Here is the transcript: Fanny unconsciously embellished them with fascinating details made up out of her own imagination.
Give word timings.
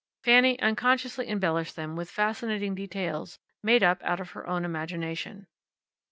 Fanny 0.23 0.59
unconsciously 0.59 1.29
embellished 1.29 1.75
them 1.75 1.95
with 1.95 2.09
fascinating 2.09 2.73
details 2.73 3.37
made 3.61 3.83
up 3.83 4.01
out 4.01 4.19
of 4.19 4.31
her 4.31 4.47
own 4.47 4.65
imagination. 4.65 5.45